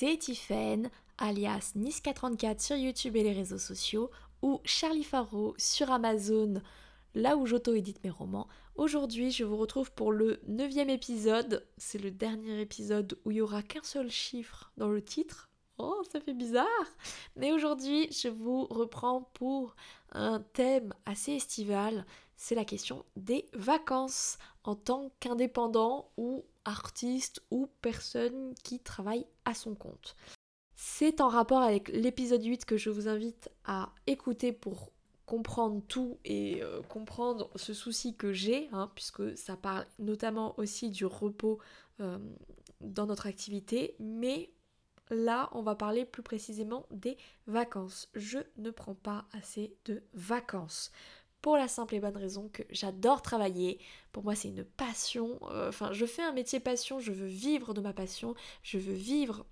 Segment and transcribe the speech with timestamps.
[0.00, 6.62] c'est Tiffen, alias Niska34 sur YouTube et les réseaux sociaux, ou Charlie Faro sur Amazon,
[7.14, 8.48] là où j'auto-édite mes romans.
[8.76, 11.68] Aujourd'hui, je vous retrouve pour le neuvième épisode.
[11.76, 15.50] C'est le dernier épisode où il n'y aura qu'un seul chiffre dans le titre.
[15.76, 16.66] Oh, ça fait bizarre
[17.36, 19.76] Mais aujourd'hui, je vous reprends pour
[20.12, 22.06] un thème assez estival.
[22.36, 29.54] C'est la question des vacances en tant qu'indépendant ou artiste ou personne qui travaille à
[29.54, 30.16] son compte.
[30.74, 34.92] C'est en rapport avec l'épisode 8 que je vous invite à écouter pour
[35.26, 40.90] comprendre tout et euh, comprendre ce souci que j'ai, hein, puisque ça parle notamment aussi
[40.90, 41.60] du repos
[42.00, 42.18] euh,
[42.80, 44.50] dans notre activité, mais
[45.10, 47.16] là on va parler plus précisément des
[47.46, 48.08] vacances.
[48.14, 50.90] Je ne prends pas assez de vacances
[51.42, 53.78] pour la simple et bonne raison que j'adore travailler.
[54.12, 55.38] Pour moi, c'est une passion.
[55.50, 58.94] Euh, enfin, je fais un métier passion, je veux vivre de ma passion, je veux
[58.94, 59.46] vivre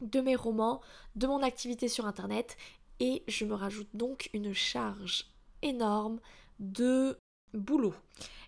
[0.00, 0.80] de mes romans,
[1.16, 2.56] de mon activité sur Internet,
[3.00, 5.26] et je me rajoute donc une charge
[5.62, 6.20] énorme
[6.58, 7.18] de
[7.52, 7.94] boulot.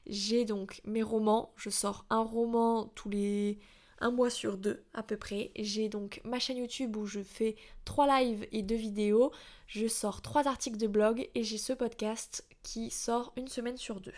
[0.06, 3.58] J'ai donc mes romans, je sors un roman tous les
[4.02, 5.52] un mois sur deux à peu près.
[5.56, 9.30] J'ai donc ma chaîne YouTube où je fais trois lives et deux vidéos.
[9.68, 14.00] Je sors trois articles de blog et j'ai ce podcast qui sort une semaine sur
[14.00, 14.14] deux.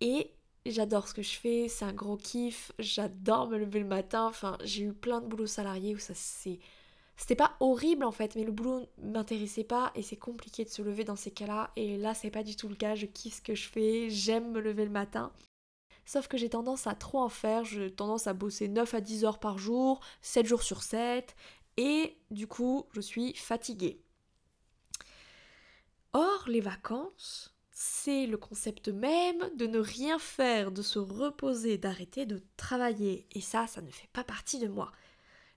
[0.00, 0.32] Et
[0.66, 4.26] j'adore ce que je fais, c'est un gros kiff, j'adore me lever le matin.
[4.26, 6.58] Enfin, j'ai eu plein de boulots salariés où ça c'est.
[7.16, 10.82] C'était pas horrible en fait, mais le boulot m'intéressait pas et c'est compliqué de se
[10.82, 11.70] lever dans ces cas-là.
[11.76, 12.94] Et là, c'est pas du tout le cas.
[12.94, 15.32] Je kiffe ce que je fais, j'aime me lever le matin.
[16.04, 19.24] Sauf que j'ai tendance à trop en faire, j'ai tendance à bosser 9 à 10
[19.24, 21.36] heures par jour, 7 jours sur 7,
[21.76, 24.02] et du coup, je suis fatiguée.
[26.12, 27.51] Or, les vacances,
[27.82, 33.26] c'est le concept même de ne rien faire, de se reposer, d'arrêter de travailler.
[33.32, 34.92] Et ça, ça ne fait pas partie de moi.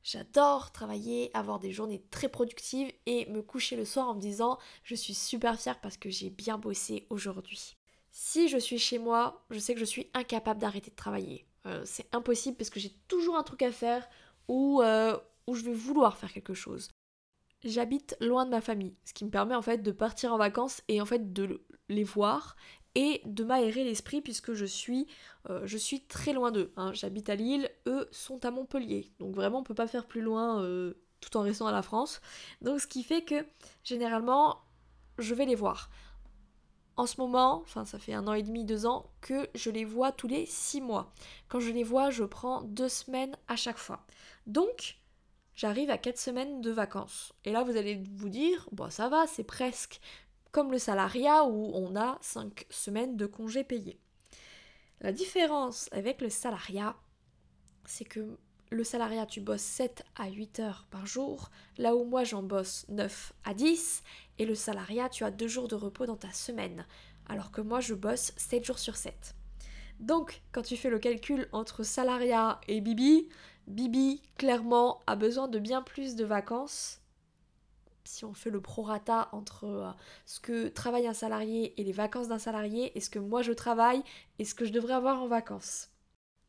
[0.01, 4.57] J'adore travailler, avoir des journées très productives et me coucher le soir en me disant
[4.83, 7.77] je suis super fière parce que j'ai bien bossé aujourd'hui.
[8.09, 11.45] Si je suis chez moi, je sais que je suis incapable d'arrêter de travailler.
[11.67, 14.07] Euh, c'est impossible parce que j'ai toujours un truc à faire
[14.47, 15.15] ou euh,
[15.45, 16.89] où je vais vouloir faire quelque chose.
[17.65, 20.81] J'habite loin de ma famille, ce qui me permet en fait de partir en vacances
[20.87, 22.55] et en fait de les voir
[22.93, 25.07] et de m'aérer l'esprit puisque je suis,
[25.49, 25.67] euh,
[26.07, 26.71] très loin d'eux.
[26.77, 26.93] Hein.
[26.93, 29.11] J'habite à Lille, eux sont à Montpellier.
[29.19, 30.63] Donc vraiment on peut pas faire plus loin
[31.19, 32.21] tout en restant à la France.
[32.61, 33.45] Donc ce qui fait que
[33.83, 34.61] généralement
[35.17, 35.89] je vais les voir
[36.97, 39.85] en ce moment, enfin ça fait un an et demi, deux ans, que je les
[39.85, 41.11] vois tous les six mois.
[41.49, 44.05] Quand je les vois, je prends deux semaines à chaque fois.
[44.47, 44.97] Donc,
[45.55, 47.33] j'arrive à quatre semaines de vacances.
[47.43, 49.99] Et là, vous allez vous dire, bon ça va, c'est presque
[50.51, 53.99] comme le salariat où on a cinq semaines de congés payés.
[55.01, 56.95] La différence avec le salariat,
[57.83, 58.37] c'est que
[58.71, 62.85] le salariat, tu bosses 7 à 8 heures par jour, là où moi j'en bosse
[62.89, 64.01] 9 à 10,
[64.39, 66.85] et le salariat, tu as 2 jours de repos dans ta semaine,
[67.27, 69.35] alors que moi je bosse 7 jours sur 7.
[69.99, 73.29] Donc, quand tu fais le calcul entre salariat et Bibi,
[73.67, 77.01] Bibi, clairement, a besoin de bien plus de vacances.
[78.03, 79.91] Si on fait le prorata entre euh,
[80.27, 83.51] ce que travaille un salarié et les vacances d'un salarié, et ce que moi je
[83.51, 84.03] travaille
[84.37, 85.89] et ce que je devrais avoir en vacances?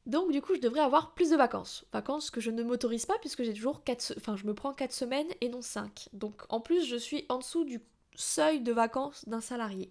[0.04, 1.84] Donc du coup, je devrais avoir plus de vacances.
[1.92, 4.92] Vacances que je ne m'autorise pas puisque j'ai toujours 4 enfin je me prends 4
[4.92, 6.10] semaines et non 5.
[6.12, 7.80] Donc en plus, je suis en dessous du
[8.14, 9.90] seuil de vacances d'un salarié.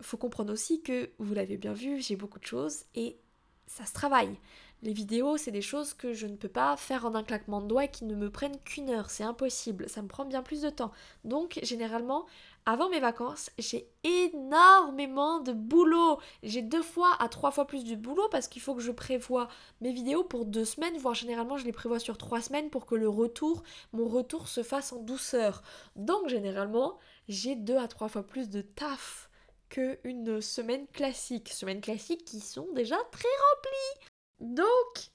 [0.00, 3.18] Faut comprendre aussi que vous l'avez bien vu, j'ai beaucoup de choses et
[3.66, 4.38] ça se travaille.
[4.82, 7.66] Les vidéos, c'est des choses que je ne peux pas faire en un claquement de
[7.66, 10.62] doigts et qui ne me prennent qu'une heure, c'est impossible, ça me prend bien plus
[10.62, 10.92] de temps.
[11.24, 12.26] Donc généralement,
[12.64, 16.20] avant mes vacances, j'ai énormément de boulot.
[16.44, 19.48] J'ai deux fois à trois fois plus de boulot parce qu'il faut que je prévoie
[19.80, 22.94] mes vidéos pour deux semaines, voire généralement je les prévois sur trois semaines pour que
[22.94, 25.62] le retour, mon retour se fasse en douceur.
[25.96, 29.28] Donc généralement, j'ai deux à trois fois plus de taf
[29.70, 31.48] qu'une semaine classique.
[31.48, 34.07] Semaines classiques qui sont déjà très remplies.
[34.40, 35.10] Donc,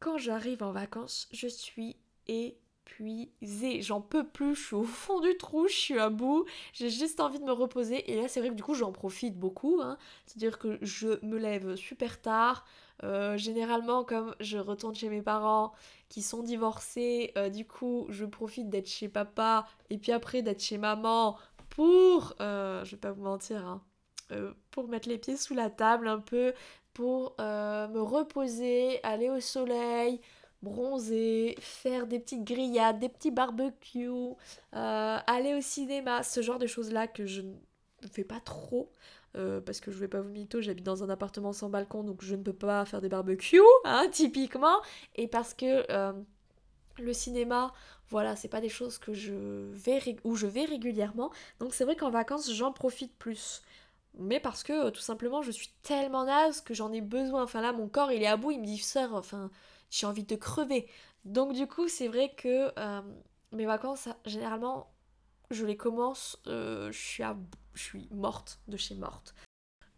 [0.00, 1.96] quand j'arrive en vacances, je suis
[2.26, 3.80] épuisée.
[3.82, 7.20] J'en peux plus, je suis au fond du trou, je suis à bout, j'ai juste
[7.20, 8.10] envie de me reposer.
[8.12, 9.80] Et là, c'est vrai que du coup, j'en profite beaucoup.
[9.82, 9.96] Hein.
[10.26, 12.64] C'est-à-dire que je me lève super tard.
[13.02, 15.72] Euh, généralement, comme je retourne chez mes parents
[16.08, 20.62] qui sont divorcés, euh, du coup, je profite d'être chez papa et puis après d'être
[20.62, 21.36] chez maman
[21.70, 23.82] pour, euh, je vais pas vous mentir, hein,
[24.70, 26.54] pour mettre les pieds sous la table un peu,
[26.94, 30.20] pour euh, me reposer, aller au soleil,
[30.62, 34.08] bronzer, faire des petites grillades, des petits barbecues,
[34.74, 38.90] euh, aller au cinéma, ce genre de choses-là que je ne fais pas trop.
[39.36, 42.22] Euh, parce que je vais pas vous mytho, j'habite dans un appartement sans balcon donc
[42.22, 44.80] je ne peux pas faire des barbecues, hein, typiquement.
[45.16, 45.84] Et parce que
[46.98, 47.72] Le cinéma,
[48.08, 49.10] voilà, c'est pas des choses que
[50.24, 51.32] où je vais régulièrement.
[51.58, 53.62] Donc c'est vrai qu'en vacances, j'en profite plus.
[54.16, 57.42] Mais parce que tout simplement, je suis tellement naze que j'en ai besoin.
[57.42, 59.50] Enfin là, mon corps, il est à bout, il me dit sœur, enfin,
[59.90, 60.88] j'ai envie de crever.
[61.24, 63.02] Donc du coup, c'est vrai que euh,
[63.52, 64.92] mes vacances, généralement,
[65.50, 67.24] je les commence, euh, je, suis
[67.74, 69.34] je suis morte de chez morte.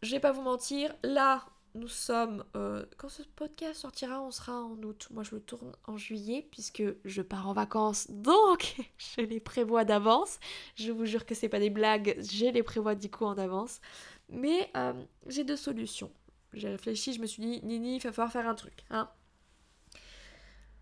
[0.03, 1.45] Je vais pas vous mentir, là,
[1.77, 2.45] nous sommes.
[2.57, 5.09] Euh, quand ce podcast sortira, on sera en août.
[5.11, 8.11] Moi, je le tourne en juillet puisque je pars en vacances.
[8.11, 10.39] Donc, je les prévois d'avance.
[10.75, 12.17] Je vous jure que c'est pas des blagues.
[12.19, 13.81] Je les prévois du coup en avance.
[14.29, 14.93] Mais euh,
[15.27, 16.11] j'ai deux solutions.
[16.53, 18.85] J'ai réfléchi, je me suis dit, Nini, il va falloir faire un truc.
[18.91, 19.11] Hein.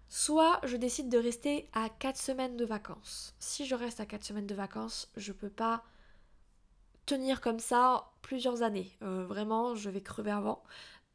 [0.08, 3.34] Soit je décide de rester à 4 semaines de vacances.
[3.40, 5.82] Si je reste à 4 semaines de vacances, je peux pas
[7.06, 8.96] tenir comme ça plusieurs années.
[9.02, 10.62] Euh, vraiment, je vais crever avant.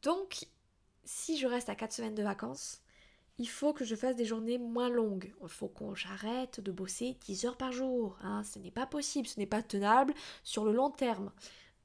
[0.02, 0.46] Donc,
[1.04, 2.82] si je reste à 4 semaines de vacances,
[3.38, 5.32] il faut que je fasse des journées moins longues.
[5.42, 8.18] Il faut qu'on j'arrête de bosser 10 heures par jour.
[8.22, 8.42] Hein.
[8.44, 10.14] Ce n'est pas possible, ce n'est pas tenable
[10.44, 11.32] sur le long terme.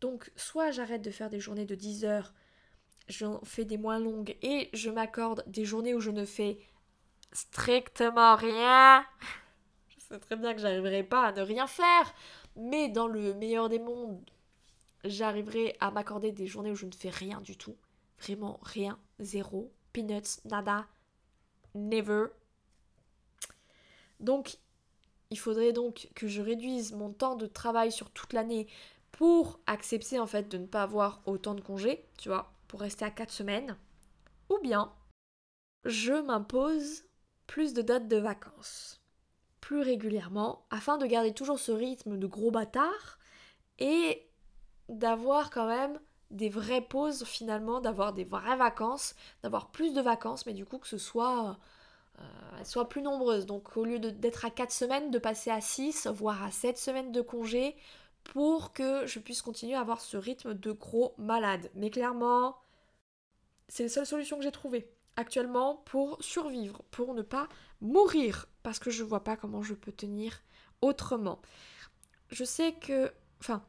[0.01, 2.33] Donc, soit j'arrête de faire des journées de 10 heures,
[3.07, 6.59] j'en fais des moins longues et je m'accorde des journées où je ne fais
[7.31, 9.05] strictement rien.
[9.87, 12.13] Je sais très bien que j'arriverai pas à ne rien faire.
[12.55, 14.29] Mais dans le meilleur des mondes,
[15.03, 17.75] j'arriverai à m'accorder des journées où je ne fais rien du tout.
[18.19, 20.87] Vraiment rien, zéro, peanuts, nada,
[21.73, 22.27] never.
[24.19, 24.57] Donc,
[25.29, 28.67] il faudrait donc que je réduise mon temps de travail sur toute l'année
[29.11, 33.05] pour accepter en fait de ne pas avoir autant de congés, tu vois, pour rester
[33.05, 33.77] à 4 semaines.
[34.49, 34.93] Ou bien,
[35.83, 37.03] je m'impose
[37.47, 39.04] plus de dates de vacances
[39.65, 43.17] plus régulièrement afin de garder toujours ce rythme de gros bâtard
[43.79, 44.29] et
[44.89, 50.45] d'avoir quand même des vraies pauses finalement, d'avoir des vraies vacances, d'avoir plus de vacances,
[50.45, 51.57] mais du coup que ce soit,
[52.19, 53.47] euh, soit plus nombreuses.
[53.47, 57.11] Donc au lieu d'être à 4 semaines, de passer à 6, voire à 7 semaines
[57.11, 57.75] de congé
[58.23, 61.71] pour que je puisse continuer à avoir ce rythme de gros malade.
[61.73, 62.55] Mais clairement,
[63.67, 67.47] c'est la seule solution que j'ai trouvée actuellement pour survivre, pour ne pas
[67.81, 70.41] mourir, parce que je vois pas comment je peux tenir
[70.81, 71.41] autrement.
[72.29, 73.63] Je sais que, enfin,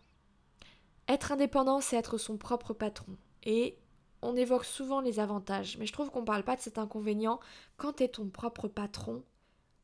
[1.08, 3.16] être indépendant, c'est être son propre patron.
[3.44, 3.78] Et
[4.22, 7.38] on évoque souvent les avantages, mais je trouve qu'on parle pas de cet inconvénient.
[7.76, 9.22] Quand tu es ton propre patron,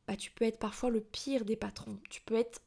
[0.07, 1.97] bah tu peux être parfois le pire des patrons.
[2.09, 2.61] Tu peux être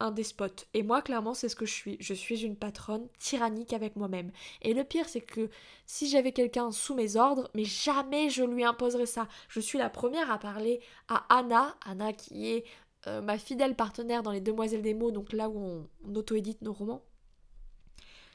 [0.00, 0.66] un despote.
[0.74, 1.96] Et moi, clairement, c'est ce que je suis.
[2.00, 4.30] Je suis une patronne tyrannique avec moi-même.
[4.62, 5.50] Et le pire, c'est que
[5.86, 9.28] si j'avais quelqu'un sous mes ordres, mais jamais je lui imposerais ça.
[9.48, 12.64] Je suis la première à parler à Anna, Anna qui est
[13.06, 16.62] euh, ma fidèle partenaire dans Les Demoiselles des mots, donc là où on, on auto-édite
[16.62, 17.02] nos romans.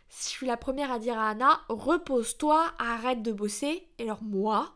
[0.10, 3.88] Je suis la première à dire à Anna, repose-toi, arrête de bosser.
[4.00, 4.76] Et alors moi,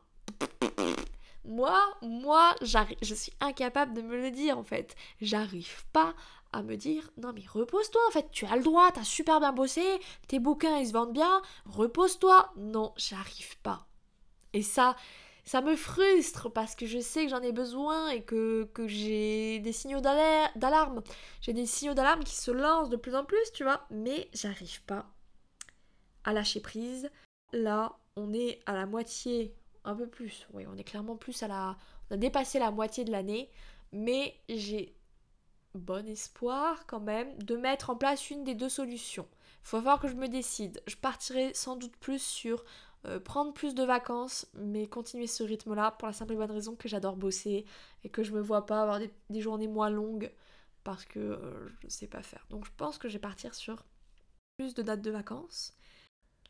[1.45, 4.95] moi, moi, je suis incapable de me le dire en fait.
[5.21, 6.13] J'arrive pas
[6.51, 9.51] à me dire non mais repose-toi en fait, tu as le droit, t'as super bien
[9.51, 9.83] bossé,
[10.27, 12.51] tes bouquins ils se vendent bien, repose-toi.
[12.57, 13.87] Non, j'arrive pas.
[14.53, 14.95] Et ça,
[15.45, 19.59] ça me frustre parce que je sais que j'en ai besoin et que, que j'ai
[19.59, 21.01] des signaux d'alarme.
[21.41, 24.81] J'ai des signaux d'alarme qui se lancent de plus en plus, tu vois, mais j'arrive
[24.83, 25.05] pas
[26.23, 27.09] à lâcher prise.
[27.51, 29.53] Là, on est à la moitié,
[29.85, 31.77] un peu plus, oui, on est clairement plus à la...
[32.09, 33.49] On a dépassé la moitié de l'année,
[33.91, 34.95] mais j'ai
[35.73, 39.27] bon espoir quand même de mettre en place une des deux solutions.
[39.63, 40.81] Il faut voir que je me décide.
[40.87, 42.63] Je partirai sans doute plus sur
[43.05, 46.75] euh, prendre plus de vacances, mais continuer ce rythme-là pour la simple et bonne raison
[46.75, 47.65] que j'adore bosser
[48.03, 48.99] et que je me vois pas avoir
[49.29, 50.31] des, journées moins longues
[50.83, 52.45] parce que euh, je ne sais pas faire.
[52.49, 53.85] Donc je pense que je vais partir sur
[54.57, 55.73] plus de dates de vacances.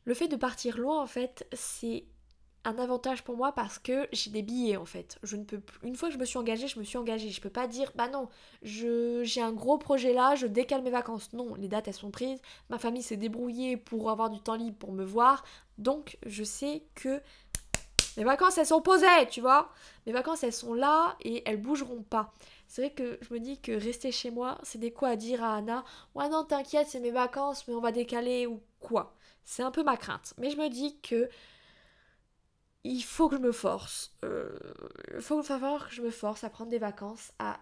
[0.05, 2.05] Le fait de partir loin, en fait, c'est
[2.65, 5.19] un avantage pour moi parce que j'ai des billets en fait.
[5.23, 7.29] Je ne peux une fois que je me suis engagée, je me suis engagée.
[7.29, 8.29] Je peux pas dire bah non,
[8.61, 11.33] j'ai un gros projet là, je décale mes vacances.
[11.33, 12.41] Non, les dates elles sont prises.
[12.69, 15.43] Ma famille s'est débrouillée pour avoir du temps libre pour me voir.
[15.77, 17.21] Donc je sais que
[18.15, 19.69] mes vacances elles sont posées, tu vois.
[20.05, 22.33] Mes vacances elles sont là et elles bougeront pas.
[22.67, 25.43] C'est vrai que je me dis que rester chez moi, c'est des quoi à dire
[25.43, 25.83] à Anna.
[26.15, 29.13] Ouais non, t'inquiète, c'est mes vacances, mais on va décaler ou quoi.
[29.45, 30.33] C'est un peu ma crainte.
[30.37, 31.29] Mais je me dis que
[32.83, 34.15] il faut que je me force.
[34.25, 34.57] Euh,
[35.13, 35.47] il faut que
[35.89, 37.59] je me force à prendre des vacances, à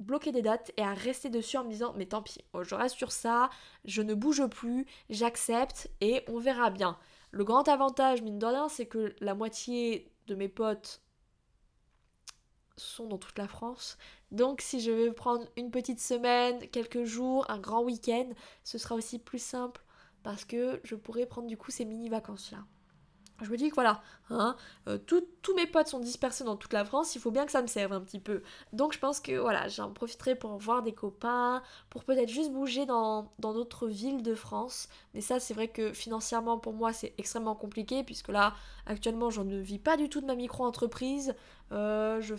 [0.00, 2.74] bloquer des dates et à rester dessus en me disant mais tant pis, oh, je
[2.74, 3.50] reste sur ça,
[3.84, 6.98] je ne bouge plus, j'accepte et on verra bien.
[7.30, 11.02] Le grand avantage, mine de rien, c'est que la moitié de mes potes
[12.76, 13.98] sont dans toute la France.
[14.30, 18.28] Donc si je veux prendre une petite semaine, quelques jours, un grand week-end,
[18.64, 19.82] ce sera aussi plus simple
[20.22, 22.64] parce que je pourrais prendre du coup ces mini vacances là.
[23.42, 24.56] Je me dis que voilà, hein,
[24.88, 27.62] euh, tous mes potes sont dispersés dans toute la France, il faut bien que ça
[27.62, 28.42] me serve un petit peu.
[28.72, 32.86] Donc je pense que voilà, j'en profiterai pour voir des copains, pour peut-être juste bouger
[32.86, 34.88] dans d'autres villes de France.
[35.14, 38.54] Mais ça, c'est vrai que financièrement, pour moi, c'est extrêmement compliqué, puisque là,
[38.86, 41.34] actuellement, je ne vis pas du tout de ma micro-entreprise.
[41.72, 42.34] Euh, je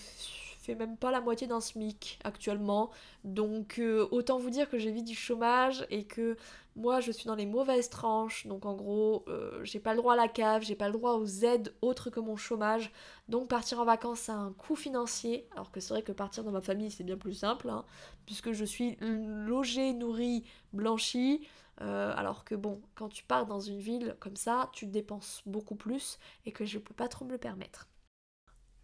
[0.65, 2.91] fais même pas la moitié d'un SMIC actuellement.
[3.23, 6.37] Donc euh, autant vous dire que j'ai du chômage et que
[6.75, 8.47] moi je suis dans les mauvaises tranches.
[8.47, 11.13] Donc en gros, euh, j'ai pas le droit à la cave, j'ai pas le droit
[11.13, 12.91] aux aides autres que mon chômage.
[13.29, 15.47] Donc partir en vacances a un coût financier.
[15.53, 17.85] Alors que c'est vrai que partir dans ma famille c'est bien plus simple, hein,
[18.25, 20.43] puisque je suis logée, nourrie,
[20.73, 21.47] blanchie.
[21.81, 25.75] Euh, alors que bon, quand tu pars dans une ville comme ça, tu dépenses beaucoup
[25.75, 27.89] plus et que je peux pas trop me le permettre.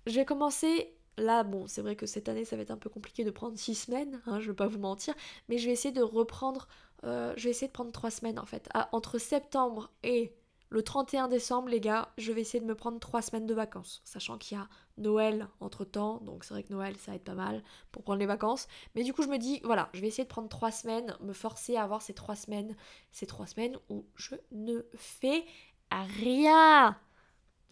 [0.07, 2.89] Je vais commencer Là, bon, c'est vrai que cette année, ça va être un peu
[2.89, 5.13] compliqué de prendre six semaines, hein, je vais pas vous mentir,
[5.49, 6.67] mais je vais essayer de reprendre,
[7.03, 8.69] euh, je vais essayer de prendre trois semaines en fait.
[8.91, 10.33] entre septembre et
[10.69, 14.01] le 31 décembre, les gars, je vais essayer de me prendre trois semaines de vacances,
[14.05, 17.25] sachant qu'il y a Noël entre temps, donc c'est vrai que Noël, ça va être
[17.25, 18.69] pas mal pour prendre les vacances.
[18.95, 21.33] Mais du coup, je me dis, voilà, je vais essayer de prendre trois semaines, me
[21.33, 22.77] forcer à avoir ces trois semaines,
[23.11, 25.43] ces trois semaines où je ne fais
[25.91, 26.97] rien.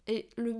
[0.06, 0.54] Et le,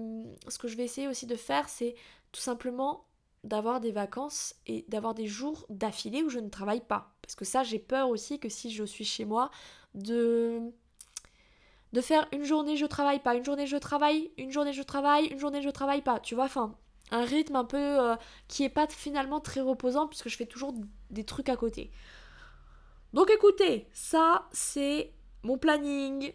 [0.48, 1.94] ce que je vais essayer aussi de faire, c'est
[2.32, 3.06] tout simplement
[3.44, 7.14] d'avoir des vacances et d'avoir des jours d'affilée où je ne travaille pas.
[7.22, 9.50] Parce que ça, j'ai peur aussi que si je suis chez moi,
[9.94, 10.60] de
[11.92, 15.26] de faire une journée je travaille pas, une journée je travaille, une journée je travaille,
[15.26, 16.20] une journée je travaille pas.
[16.20, 16.76] Tu vois, enfin,
[17.10, 18.16] un rythme un peu euh,
[18.48, 20.74] qui est pas finalement très reposant puisque je fais toujours
[21.10, 21.90] des trucs à côté.
[23.12, 26.32] Donc écoutez, ça c'est mon planning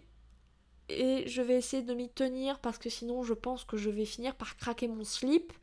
[0.90, 4.06] et je vais essayer de m'y tenir parce que sinon je pense que je vais
[4.06, 5.54] finir par craquer mon slip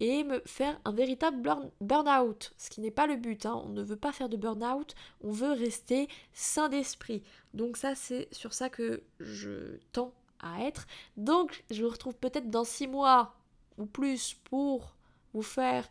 [0.00, 1.42] et me faire un véritable
[1.80, 3.60] burn-out, ce qui n'est pas le but, hein.
[3.64, 7.22] on ne veut pas faire de burn-out, on veut rester sain d'esprit.
[7.54, 10.86] Donc ça c'est sur ça que je tends à être.
[11.16, 13.34] Donc je vous retrouve peut-être dans six mois
[13.76, 14.94] ou plus pour
[15.34, 15.88] vous faire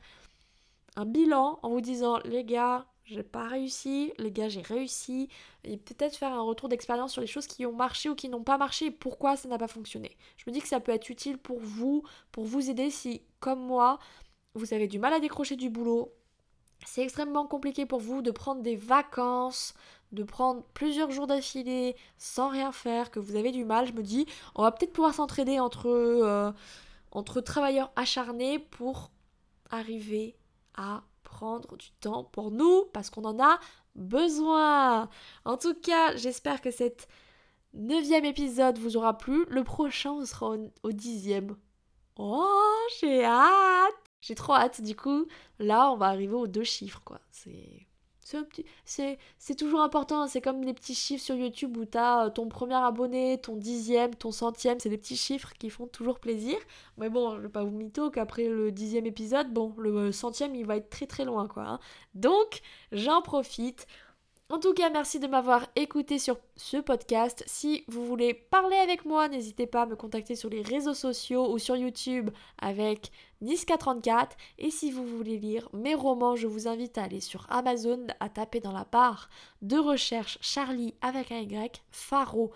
[0.96, 5.30] un bilan en vous disant les gars, j'ai pas réussi, les gars, j'ai réussi,
[5.64, 8.44] et peut-être faire un retour d'expérience sur les choses qui ont marché ou qui n'ont
[8.44, 10.18] pas marché et pourquoi ça n'a pas fonctionné.
[10.36, 13.66] Je me dis que ça peut être utile pour vous, pour vous aider si, comme
[13.66, 14.00] moi,
[14.56, 16.14] vous avez du mal à décrocher du boulot.
[16.86, 19.74] C'est extrêmement compliqué pour vous de prendre des vacances,
[20.12, 23.88] de prendre plusieurs jours d'affilée sans rien faire, que vous avez du mal.
[23.88, 26.52] Je me dis, on va peut-être pouvoir s'entraider entre, euh,
[27.12, 29.12] entre travailleurs acharnés pour
[29.72, 30.36] arriver
[30.76, 33.60] à prendre du temps pour nous parce qu'on en a
[33.96, 35.10] besoin.
[35.44, 37.08] En tout cas, j'espère que cet
[37.74, 39.46] neuvième épisode vous aura plu.
[39.50, 41.58] Le prochain sera au, dixième.
[42.16, 42.48] Oh,
[43.00, 44.82] j'ai hâte J'ai trop hâte.
[44.82, 45.28] Du coup,
[45.60, 47.20] là, on va arriver aux deux chiffres, quoi.
[47.30, 47.88] C'est
[48.86, 52.48] c'est toujours important, c'est comme les petits chiffres sur YouTube où tu as euh, ton
[52.48, 56.58] premier abonné, ton dixième, ton centième, c'est des petits chiffres qui font toujours plaisir.
[56.98, 60.66] Mais bon, je vais pas vous mytho qu'après le dixième épisode, bon, le centième il
[60.66, 61.64] va être très très loin quoi.
[61.64, 61.80] Hein.
[62.16, 63.88] Donc, j'en profite.
[64.50, 67.44] En tout cas, merci de m'avoir écouté sur ce podcast.
[67.48, 71.52] Si vous voulez parler avec moi, n'hésitez pas à me contacter sur les réseaux sociaux
[71.52, 73.12] ou sur YouTube avec
[73.44, 74.30] Niska34.
[74.58, 78.30] Et si vous voulez lire mes romans, je vous invite à aller sur Amazon, à
[78.30, 79.28] taper dans la barre
[79.62, 82.52] de recherche Charlie avec un Y, Faro,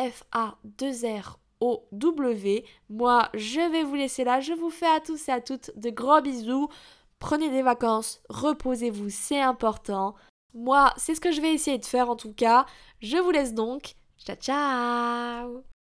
[0.00, 1.38] F-A-2-R.
[1.62, 2.64] O W.
[2.88, 4.40] Moi, je vais vous laisser là.
[4.40, 6.70] Je vous fais à tous et à toutes de gros bisous.
[7.18, 10.14] Prenez des vacances, reposez-vous, c'est important.
[10.54, 12.66] Moi, c'est ce que je vais essayer de faire en tout cas.
[13.00, 13.94] Je vous laisse donc.
[14.18, 15.79] Ciao ciao